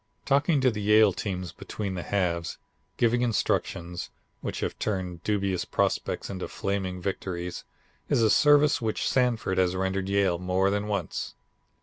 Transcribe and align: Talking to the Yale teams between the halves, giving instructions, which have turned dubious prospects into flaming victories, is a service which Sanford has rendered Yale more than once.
Talking 0.25 0.61
to 0.61 0.71
the 0.71 0.81
Yale 0.81 1.13
teams 1.13 1.51
between 1.51 1.93
the 1.93 2.01
halves, 2.01 2.57
giving 2.97 3.21
instructions, 3.21 4.09
which 4.39 4.61
have 4.61 4.79
turned 4.79 5.21
dubious 5.23 5.63
prospects 5.63 6.27
into 6.27 6.47
flaming 6.47 7.03
victories, 7.03 7.65
is 8.09 8.23
a 8.23 8.31
service 8.31 8.81
which 8.81 9.07
Sanford 9.07 9.59
has 9.59 9.75
rendered 9.75 10.09
Yale 10.09 10.39
more 10.39 10.71
than 10.71 10.87
once. 10.87 11.35